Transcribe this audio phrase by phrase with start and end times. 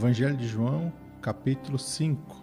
[0.00, 2.34] Evangelho de João, capítulo 5.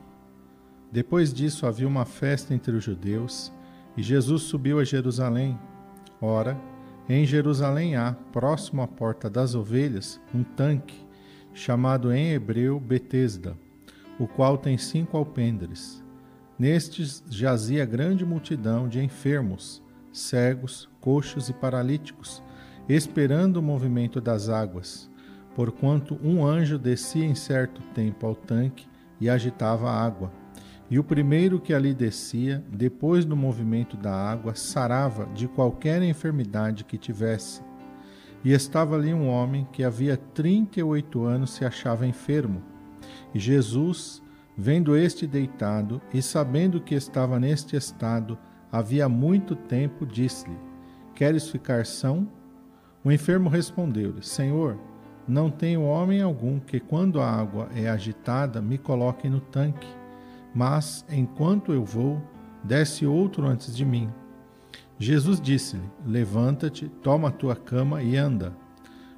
[0.92, 3.52] Depois disso havia uma festa entre os judeus,
[3.98, 5.58] e Jesus subiu a Jerusalém.
[6.22, 6.56] Ora,
[7.10, 11.04] em Jerusalém há, próximo à porta das ovelhas, um tanque,
[11.52, 13.58] chamado em hebreu Betesda,
[14.20, 16.04] o qual tem cinco alpendres.
[16.60, 19.82] Nestes jazia grande multidão de enfermos,
[20.14, 22.44] cegos, coxos e paralíticos,
[22.88, 25.10] esperando o movimento das águas
[25.58, 28.88] porquanto um anjo descia em certo tempo ao tanque
[29.20, 30.32] e agitava a água.
[30.88, 36.84] E o primeiro que ali descia, depois do movimento da água, sarava de qualquer enfermidade
[36.84, 37.64] que tivesse.
[38.46, 42.62] E estava ali um homem que havia trinta e oito anos se achava enfermo.
[43.34, 44.22] E Jesus,
[44.56, 48.38] vendo este deitado e sabendo que estava neste estado
[48.72, 50.56] havia muito tempo, disse-lhe:
[51.16, 52.30] Queres ficar são?
[53.04, 54.78] O enfermo respondeu-lhe: Senhor,
[55.28, 59.88] não tenho homem algum que, quando a água é agitada, me coloque no tanque,
[60.56, 62.22] mas, enquanto eu vou,
[62.64, 64.10] desce outro antes de mim.
[64.98, 68.56] Jesus disse-lhe: Levanta-te, toma a tua cama e anda.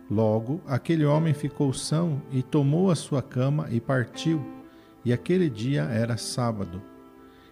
[0.09, 4.44] Logo, aquele homem ficou são e tomou a sua cama e partiu,
[5.05, 6.81] e aquele dia era sábado.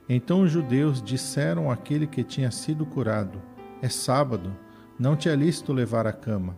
[0.10, 3.40] Então os judeus disseram àquele que tinha sido curado:
[3.82, 4.56] É sábado,
[4.98, 6.58] não te é lícito levar a cama.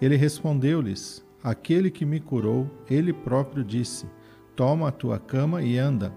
[0.00, 4.06] Ele respondeu-lhes: Aquele que me curou, ele próprio disse:
[4.56, 6.12] Toma a tua cama e anda.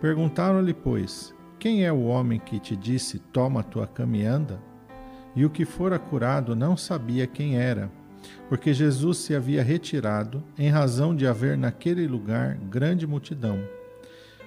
[0.00, 4.60] Perguntaram-lhe, pois: Quem é o homem que te disse: Toma a tua cama e anda?
[5.34, 7.90] E o que fora curado não sabia quem era,
[8.48, 13.62] porque Jesus se havia retirado, em razão de haver naquele lugar grande multidão.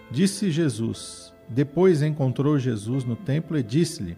[0.10, 4.18] Disse Jesus: Depois encontrou Jesus no templo e disse-lhe: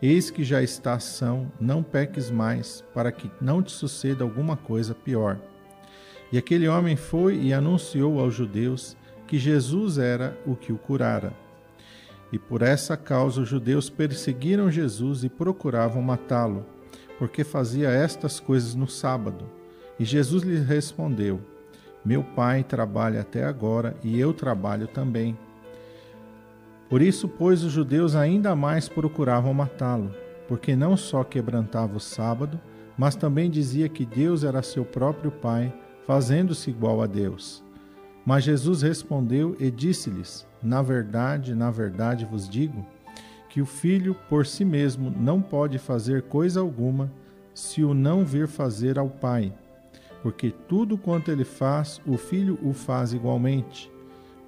[0.00, 4.94] Eis que já está são, não peques mais, para que não te suceda alguma coisa
[4.94, 5.38] pior.
[6.30, 8.96] E aquele homem foi e anunciou aos judeus
[9.26, 11.32] que Jesus era o que o curara.
[12.30, 16.66] E por essa causa os judeus perseguiram Jesus e procuravam matá-lo,
[17.18, 19.46] porque fazia estas coisas no sábado.
[19.98, 21.40] E Jesus lhes respondeu:
[22.04, 25.36] Meu pai trabalha até agora e eu trabalho também.
[26.88, 30.10] Por isso, pois, os judeus ainda mais procuravam matá-lo,
[30.48, 32.58] porque não só quebrantava o sábado,
[32.96, 35.72] mas também dizia que Deus era seu próprio Pai,
[36.06, 37.62] fazendo-se igual a Deus.
[38.24, 42.84] Mas Jesus respondeu e disse-lhes: Na verdade, na verdade vos digo,
[43.50, 47.12] que o filho por si mesmo não pode fazer coisa alguma
[47.54, 49.52] se o não vir fazer ao Pai,
[50.22, 53.90] porque tudo quanto ele faz, o filho o faz igualmente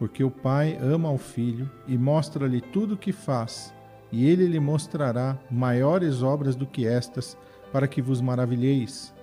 [0.00, 3.74] porque o Pai ama ao Filho e mostra-lhe tudo o que faz,
[4.10, 7.36] e ele lhe mostrará maiores obras do que estas,
[7.70, 9.14] para que vos maravilheis.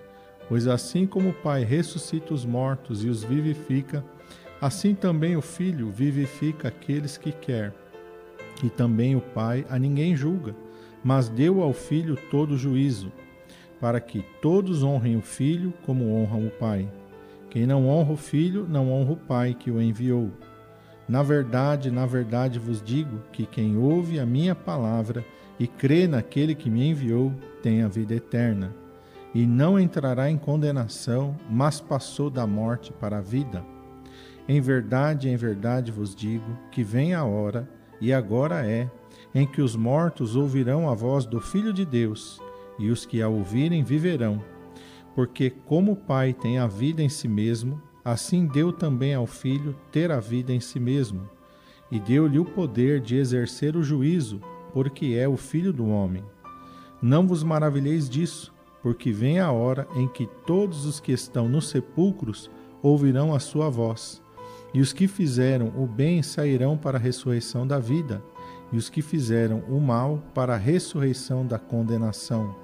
[0.48, 4.06] Pois assim como o Pai ressuscita os mortos e os vivifica,
[4.62, 7.74] assim também o Filho vivifica aqueles que quer.
[8.64, 10.56] E também o Pai a ninguém julga,
[11.04, 13.12] mas deu ao Filho todo o juízo,
[13.80, 16.88] para que todos honrem o Filho como honram o Pai.
[17.50, 20.32] Quem não honra o Filho, não honra o Pai que o enviou.
[21.08, 25.24] Na verdade, na verdade vos digo que quem ouve a minha palavra
[25.60, 28.76] e crê naquele que me enviou tem a vida eterna,
[29.34, 33.64] e não entrará em condenação, mas passou da morte para a vida.
[34.48, 37.70] Em verdade, em verdade vos digo que vem a hora,
[38.00, 38.90] e agora é,
[39.34, 42.42] em que os mortos ouvirão a voz do Filho de Deus,
[42.80, 44.44] e os que a ouvirem viverão.
[45.16, 49.76] Porque, como o Pai tem a vida em si mesmo, assim deu também ao Filho
[49.92, 51.30] ter a vida em si mesmo,
[51.92, 54.40] e deu-lhe o poder de exercer o juízo,
[54.72, 56.24] porque é o Filho do homem.
[57.02, 61.68] Não vos maravilheis disso, porque vem a hora em que todos os que estão nos
[61.68, 62.50] sepulcros
[62.82, 64.24] ouvirão a sua voz,
[64.74, 68.24] e os que fizeram o bem sairão para a ressurreição da vida,
[68.72, 72.56] e os que fizeram o mal para a ressurreição da condenação.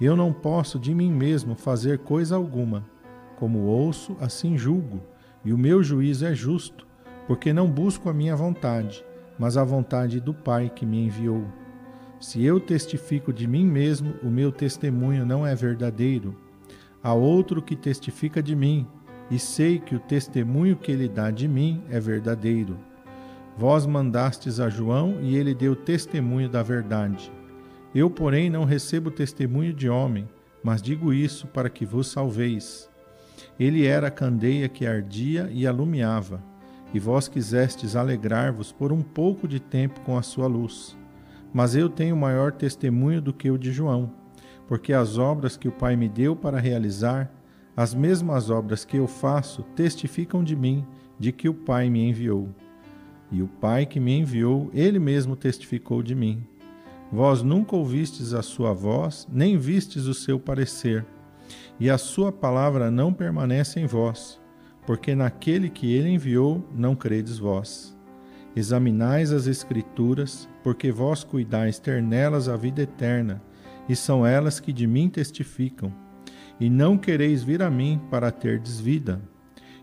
[0.00, 2.92] Eu não posso de mim mesmo fazer coisa alguma
[3.36, 5.00] como ouço, assim julgo,
[5.44, 6.86] e o meu juízo é justo,
[7.26, 9.04] porque não busco a minha vontade,
[9.38, 11.44] mas a vontade do Pai que me enviou.
[12.20, 16.34] Se eu testifico de mim mesmo, o meu testemunho não é verdadeiro.
[17.02, 18.86] Há outro que testifica de mim,
[19.30, 22.78] e sei que o testemunho que ele dá de mim é verdadeiro.
[23.56, 27.30] Vós mandastes a João, e ele deu testemunho da verdade.
[27.94, 30.28] Eu, porém, não recebo testemunho de homem,
[30.62, 32.90] mas digo isso para que vos salveis.
[33.58, 36.42] Ele era a candeia que ardia e alumiava,
[36.92, 40.96] e vós quisestes alegrar-vos por um pouco de tempo com a sua luz.
[41.52, 44.12] Mas eu tenho maior testemunho do que o de João,
[44.66, 47.30] porque as obras que o Pai me deu para realizar,
[47.76, 50.86] As mesmas obras que eu faço testificam de mim,
[51.18, 52.48] de que o Pai me enviou.
[53.32, 56.46] E o Pai que me enviou, ele mesmo testificou de mim.
[57.10, 61.04] Vós nunca ouvistes a sua voz, nem vistes o seu parecer,
[61.78, 64.40] e a sua palavra não permanece em vós,
[64.86, 67.96] porque naquele que ele enviou não credes vós.
[68.56, 73.42] Examinais as Escrituras, porque vós cuidais ter nelas a vida eterna,
[73.88, 75.92] e são elas que de mim testificam.
[76.60, 79.20] E não quereis vir a mim para terdes vida.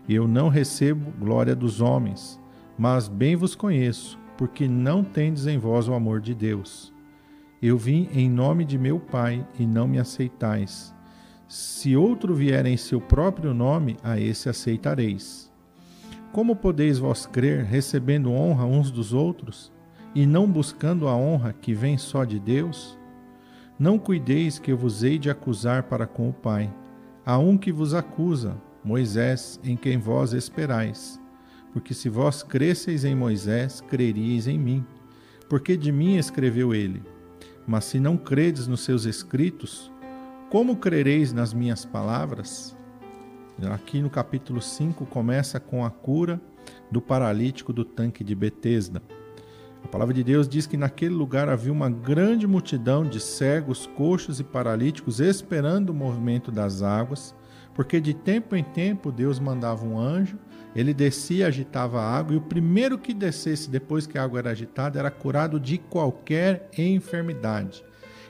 [0.08, 2.40] Eu não recebo glória dos homens,
[2.78, 6.92] mas bem vos conheço, porque não tendes em vós o amor de Deus.
[7.60, 10.92] Eu vim em nome de meu Pai e não me aceitais.
[11.54, 15.52] Se outro vier em seu próprio nome, a esse aceitareis.
[16.32, 19.70] Como podeis vós crer, recebendo honra uns dos outros,
[20.14, 22.98] e não buscando a honra que vem só de Deus?
[23.78, 26.72] Não cuideis que eu vos hei de acusar para com o Pai.
[27.22, 31.20] Há um que vos acusa, Moisés, em quem vós esperais.
[31.70, 34.82] Porque se vós cresceis em Moisés, creríeis em mim,
[35.50, 37.02] porque de mim escreveu ele.
[37.66, 39.92] Mas se não credes nos seus escritos,
[40.52, 42.76] como crereis nas minhas palavras?
[43.72, 46.38] Aqui no capítulo 5 começa com a cura
[46.90, 49.02] do paralítico do tanque de Betesda.
[49.82, 54.40] A palavra de Deus diz que naquele lugar havia uma grande multidão de cegos, coxos
[54.40, 57.34] e paralíticos esperando o movimento das águas,
[57.74, 60.38] porque de tempo em tempo Deus mandava um anjo,
[60.76, 64.50] ele descia, agitava a água, e o primeiro que descesse depois que a água era
[64.50, 67.82] agitada era curado de qualquer enfermidade.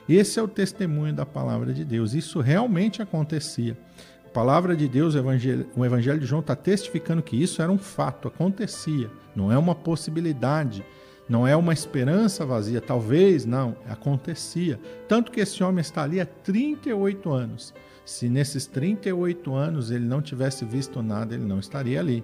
[0.07, 2.13] Esse é o testemunho da palavra de Deus.
[2.13, 3.77] Isso realmente acontecia.
[4.25, 7.71] A palavra de Deus, o Evangelho, o evangelho de João está testificando que isso era
[7.71, 10.83] um fato, acontecia, não é uma possibilidade
[11.27, 14.79] não é uma esperança vazia, talvez, não, acontecia.
[15.07, 17.73] Tanto que esse homem está ali há 38 anos.
[18.05, 22.23] Se nesses 38 anos ele não tivesse visto nada, ele não estaria ali.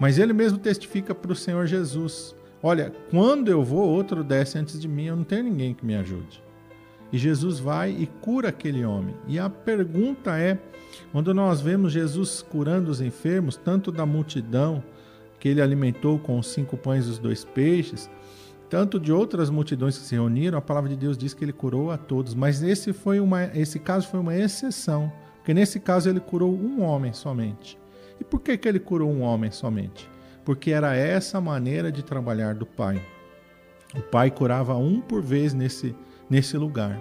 [0.00, 4.80] Mas ele mesmo testifica para o Senhor Jesus: Olha, quando eu vou, outro desce antes
[4.80, 6.42] de mim, eu não tenho ninguém que me ajude.
[7.12, 9.14] E Jesus vai e cura aquele homem.
[9.28, 10.58] E a pergunta é:
[11.10, 14.82] quando nós vemos Jesus curando os enfermos, tanto da multidão
[15.38, 18.08] que ele alimentou com os cinco pães e os dois peixes,
[18.70, 21.90] tanto de outras multidões que se reuniram, a palavra de Deus diz que ele curou
[21.90, 26.20] a todos, mas esse, foi uma, esse caso foi uma exceção, porque nesse caso ele
[26.20, 27.78] curou um homem somente.
[28.18, 30.08] E por que, que ele curou um homem somente?
[30.44, 33.02] Porque era essa a maneira de trabalhar do Pai.
[33.94, 35.94] O Pai curava um por vez nesse,
[36.28, 36.98] nesse lugar,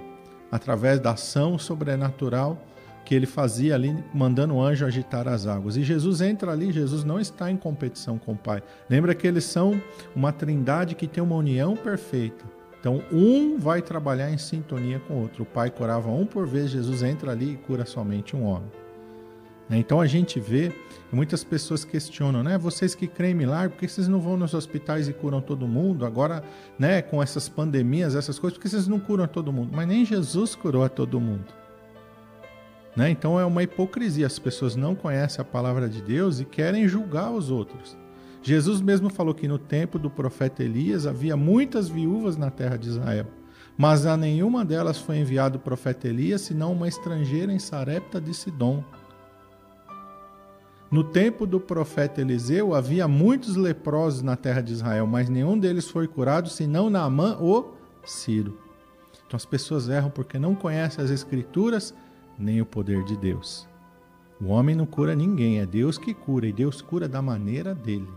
[0.52, 2.58] através da ação sobrenatural
[3.04, 5.76] que ele fazia ali, mandando o anjo agitar as águas.
[5.76, 8.62] E Jesus entra ali, Jesus não está em competição com o Pai.
[8.90, 9.82] Lembra que eles são
[10.16, 12.46] uma trindade que tem uma união perfeita.
[12.80, 15.44] Então, um vai trabalhar em sintonia com o outro.
[15.44, 18.72] O Pai curava um por vez, Jesus entra ali e cura somente um homem.
[19.78, 20.74] Então a gente vê,
[21.12, 22.58] muitas pessoas questionam, né?
[22.58, 25.68] Vocês que creem em milagre, por que vocês não vão nos hospitais e curam todo
[25.68, 26.06] mundo?
[26.06, 26.44] Agora,
[26.78, 29.72] né, com essas pandemias, essas coisas, por que vocês não curam todo mundo?
[29.74, 31.54] Mas nem Jesus curou a todo mundo.
[32.96, 33.10] Né?
[33.10, 34.28] Então é uma hipocrisia.
[34.28, 37.98] As pessoas não conhecem a palavra de Deus e querem julgar os outros.
[38.44, 42.90] Jesus mesmo falou que no tempo do profeta Elias havia muitas viúvas na terra de
[42.90, 43.28] Israel,
[43.78, 48.34] mas a nenhuma delas foi enviado o profeta Elias, senão uma estrangeira em Sarepta de
[48.34, 48.84] Sidom.
[50.92, 55.90] No tempo do profeta Eliseu havia muitos leprosos na terra de Israel, mas nenhum deles
[55.90, 57.72] foi curado, senão Naamã o
[58.04, 58.60] Ciro.
[59.26, 61.94] Então as pessoas erram porque não conhecem as escrituras
[62.38, 63.66] nem o poder de Deus.
[64.42, 68.10] O homem não cura ninguém, é Deus que cura e Deus cura da maneira dele.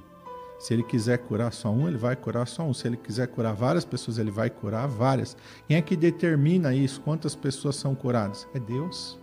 [0.59, 2.75] Se ele quiser curar só um, ele vai curar só um.
[2.75, 5.37] Se ele quiser curar várias pessoas, ele vai curar várias.
[5.69, 7.01] Quem é que determina isso?
[7.03, 8.49] Quantas pessoas são curadas?
[8.53, 9.17] É Deus.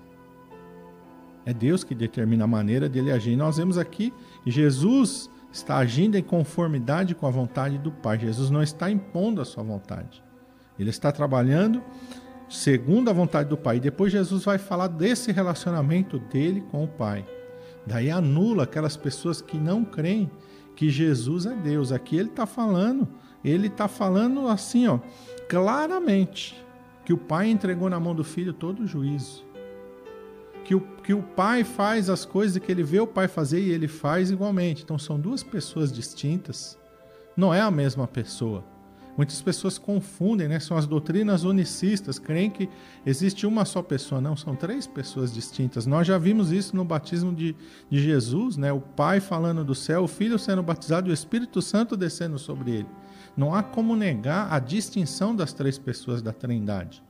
[1.45, 3.35] É Deus que determina a maneira dele agir.
[3.35, 4.13] nós vemos aqui
[4.45, 8.17] Jesus está agindo em conformidade com a vontade do Pai.
[8.19, 10.23] Jesus não está impondo a sua vontade.
[10.79, 11.83] Ele está trabalhando
[12.49, 13.77] segundo a vontade do Pai.
[13.77, 17.25] E depois Jesus vai falar desse relacionamento dele com o Pai.
[17.85, 20.29] Daí anula aquelas pessoas que não creem
[20.75, 21.91] que Jesus é Deus.
[21.91, 23.07] Aqui ele está falando,
[23.43, 24.99] ele está falando assim, ó,
[25.49, 26.55] claramente,
[27.05, 29.43] que o Pai entregou na mão do Filho todo o juízo.
[30.63, 33.71] Que o, que o Pai faz as coisas que ele vê o Pai fazer e
[33.71, 34.83] ele faz igualmente.
[34.83, 36.77] Então são duas pessoas distintas.
[37.35, 38.63] Não é a mesma pessoa.
[39.17, 40.59] Muitas pessoas confundem, né?
[40.59, 42.69] São as doutrinas unicistas, creem que
[43.05, 44.21] existe uma só pessoa.
[44.21, 45.85] Não, são três pessoas distintas.
[45.85, 47.55] Nós já vimos isso no batismo de,
[47.89, 48.71] de Jesus, né?
[48.71, 52.71] O Pai falando do céu, o Filho sendo batizado e o Espírito Santo descendo sobre
[52.71, 52.87] ele.
[53.35, 57.03] Não há como negar a distinção das três pessoas da Trindade.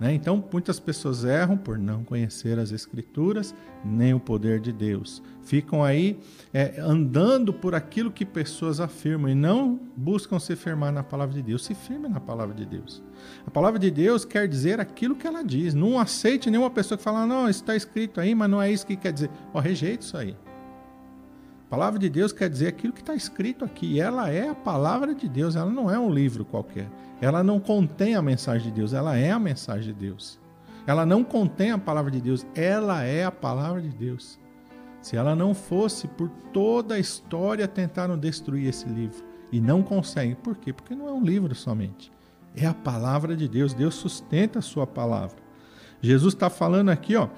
[0.00, 0.14] Né?
[0.14, 3.54] Então, muitas pessoas erram por não conhecer as Escrituras
[3.84, 5.22] nem o poder de Deus.
[5.42, 6.18] Ficam aí
[6.54, 11.42] é, andando por aquilo que pessoas afirmam e não buscam se firmar na palavra de
[11.42, 11.64] Deus.
[11.64, 13.02] Se firme na palavra de Deus.
[13.46, 15.74] A palavra de Deus quer dizer aquilo que ela diz.
[15.74, 18.86] Não aceite nenhuma pessoa que fala, não, isso está escrito aí, mas não é isso
[18.86, 19.30] que quer dizer.
[19.52, 20.34] Ó, rejeite isso aí.
[21.70, 24.00] A palavra de Deus quer dizer aquilo que está escrito aqui.
[24.00, 26.90] Ela é a palavra de Deus, ela não é um livro qualquer.
[27.20, 30.36] Ela não contém a mensagem de Deus, ela é a mensagem de Deus.
[30.84, 34.36] Ela não contém a palavra de Deus, ela é a palavra de Deus.
[35.00, 40.34] Se ela não fosse, por toda a história tentaram destruir esse livro e não conseguem.
[40.34, 40.72] Por quê?
[40.72, 42.10] Porque não é um livro somente.
[42.56, 43.72] É a palavra de Deus.
[43.74, 45.38] Deus sustenta a sua palavra.
[46.02, 47.28] Jesus está falando aqui, ó,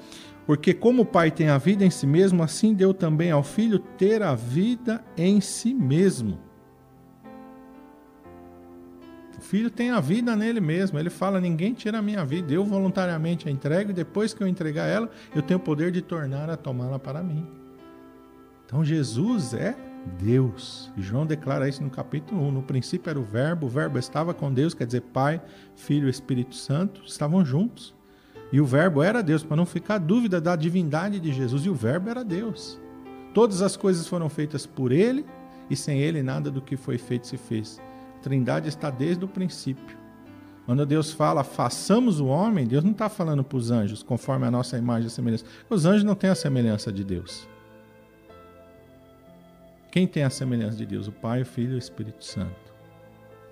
[0.46, 3.78] porque como o Pai tem a vida em si mesmo, assim deu também ao Filho
[3.78, 6.38] ter a vida em si mesmo.
[9.38, 10.98] O Filho tem a vida nele mesmo.
[10.98, 12.52] Ele fala: ninguém tira a minha vida.
[12.52, 16.02] Eu voluntariamente a entrego e depois que eu entregar ela, eu tenho o poder de
[16.02, 17.46] tornar a tomá-la para mim.
[18.64, 19.76] Então Jesus é
[20.18, 20.90] Deus.
[20.96, 22.52] João declara isso no capítulo 1.
[22.52, 25.40] No princípio era o Verbo, o Verbo estava com Deus, quer dizer, Pai,
[25.76, 27.94] Filho e Espírito Santo estavam juntos.
[28.52, 31.64] E o Verbo era Deus, para não ficar dúvida da divindade de Jesus.
[31.64, 32.78] E o Verbo era Deus.
[33.32, 35.24] Todas as coisas foram feitas por Ele,
[35.70, 37.80] e sem Ele nada do que foi feito se fez.
[38.16, 39.96] A Trindade está desde o princípio.
[40.66, 44.50] Quando Deus fala, façamos o homem, Deus não está falando para os anjos, conforme a
[44.50, 45.46] nossa imagem e semelhança.
[45.68, 47.48] Os anjos não têm a semelhança de Deus.
[49.90, 51.08] Quem tem a semelhança de Deus?
[51.08, 52.71] O Pai, o Filho e o Espírito Santo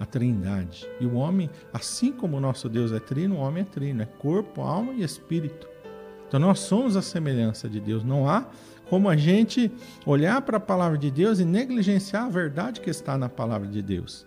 [0.00, 0.88] a trindade.
[0.98, 4.06] E o homem, assim como o nosso Deus é trino, o homem é trino, é
[4.06, 5.68] corpo, alma e espírito.
[6.26, 8.02] Então nós somos a semelhança de Deus.
[8.02, 8.46] Não há
[8.88, 9.70] como a gente
[10.06, 13.82] olhar para a palavra de Deus e negligenciar a verdade que está na palavra de
[13.82, 14.26] Deus.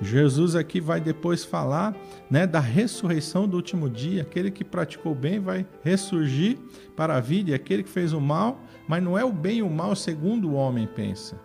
[0.00, 1.94] Jesus aqui vai depois falar
[2.30, 4.22] né, da ressurreição do último dia.
[4.22, 6.58] Aquele que praticou bem vai ressurgir
[6.96, 8.58] para a vida, e aquele que fez o mal,
[8.88, 11.38] mas não é o bem e o mal segundo o homem pensa.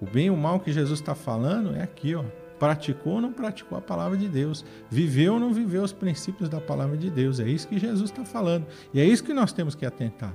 [0.00, 2.24] O bem e o mal que Jesus está falando é aqui, ó,
[2.58, 6.60] praticou ou não praticou a palavra de Deus, viveu ou não viveu os princípios da
[6.60, 7.40] palavra de Deus.
[7.40, 8.66] É isso que Jesus está falando.
[8.92, 10.34] E é isso que nós temos que atentar.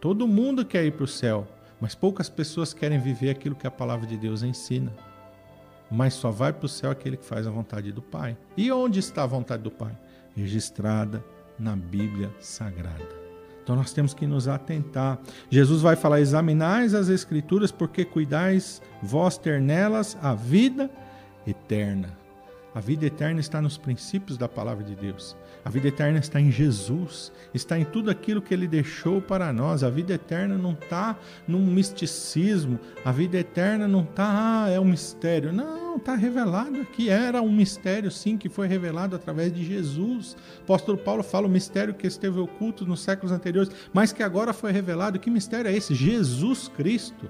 [0.00, 1.46] Todo mundo quer ir para o céu,
[1.80, 4.92] mas poucas pessoas querem viver aquilo que a palavra de Deus ensina.
[5.90, 8.36] Mas só vai para o céu aquele que faz a vontade do Pai.
[8.56, 9.98] E onde está a vontade do Pai?
[10.36, 11.22] Registrada
[11.58, 13.20] na Bíblia Sagrada.
[13.62, 15.18] Então nós temos que nos atentar.
[15.50, 20.90] Jesus vai falar: examinais as Escrituras, porque cuidais vós ter nelas a vida
[21.46, 22.18] eterna.
[22.72, 25.36] A vida eterna está nos princípios da palavra de Deus.
[25.64, 29.82] A vida eterna está em Jesus, está em tudo aquilo que ele deixou para nós.
[29.82, 31.18] A vida eterna não está
[31.48, 35.52] num misticismo, a vida eterna não está, ah, é um mistério.
[35.52, 37.10] Não, está revelado aqui.
[37.10, 40.36] Era um mistério, sim, que foi revelado através de Jesus.
[40.60, 44.52] O apóstolo Paulo fala o mistério que esteve oculto nos séculos anteriores, mas que agora
[44.52, 45.18] foi revelado.
[45.18, 45.92] Que mistério é esse?
[45.92, 47.28] Jesus Cristo.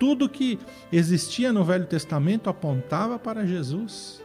[0.00, 0.58] Tudo que
[0.90, 4.20] existia no Velho Testamento apontava para Jesus.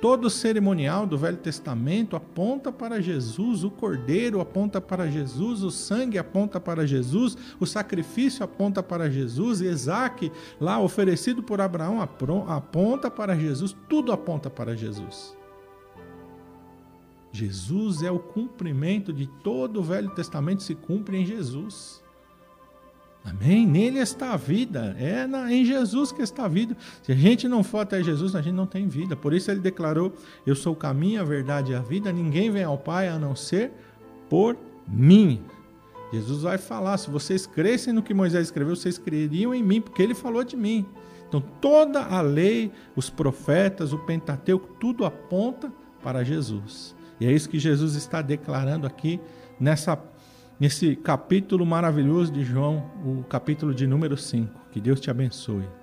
[0.00, 5.70] Todo o cerimonial do Velho Testamento aponta para Jesus, o cordeiro aponta para Jesus, o
[5.70, 13.10] sangue aponta para Jesus, o sacrifício aponta para Jesus, Isaac, lá oferecido por Abraão, aponta
[13.10, 15.36] para Jesus, tudo aponta para Jesus.
[17.30, 21.99] Jesus é o cumprimento de todo o Velho Testamento, se cumpre em Jesus.
[23.24, 23.66] Amém?
[23.66, 24.96] Nele está a vida.
[24.98, 26.76] É na, em Jesus que está a vida.
[27.02, 29.14] Se a gente não for até Jesus, a gente não tem vida.
[29.14, 30.14] Por isso ele declarou:
[30.46, 32.10] Eu sou o caminho, a verdade e a vida.
[32.12, 33.72] Ninguém vem ao Pai a não ser
[34.28, 34.56] por
[34.88, 35.42] mim.
[36.12, 40.02] Jesus vai falar: se vocês crescem no que Moisés escreveu, vocês creriam em mim, porque
[40.02, 40.86] ele falou de mim.
[41.28, 45.72] Então toda a lei, os profetas, o Pentateuco, tudo aponta
[46.02, 46.96] para Jesus.
[47.20, 49.20] E é isso que Jesus está declarando aqui
[49.60, 49.96] nessa
[50.60, 54.66] nesse capítulo maravilhoso de João, o capítulo de número 5.
[54.70, 55.79] Que Deus te abençoe.